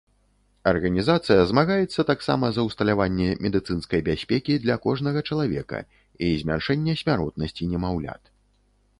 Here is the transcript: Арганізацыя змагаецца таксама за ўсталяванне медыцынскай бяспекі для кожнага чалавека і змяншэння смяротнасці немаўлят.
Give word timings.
Арганізацыя 0.69 1.41
змагаецца 1.49 2.05
таксама 2.11 2.45
за 2.55 2.61
ўсталяванне 2.67 3.27
медыцынскай 3.45 4.01
бяспекі 4.07 4.55
для 4.63 4.77
кожнага 4.85 5.19
чалавека 5.35 5.81
і 6.29 6.31
змяншэння 6.45 6.97
смяротнасці 7.03 7.69
немаўлят. 7.75 8.23